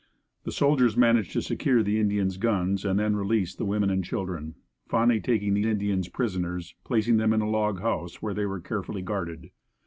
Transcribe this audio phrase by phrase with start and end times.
[0.45, 4.55] The soldiers managed to secure the Indians' guns and then released the women and children,
[4.87, 9.03] finally taking the Indians prisoners, placing them in a log house, where they were carefully
[9.03, 9.51] guarded.